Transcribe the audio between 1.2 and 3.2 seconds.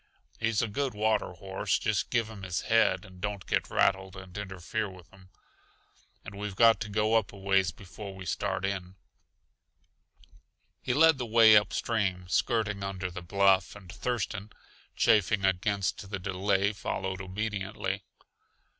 horse, just give him his head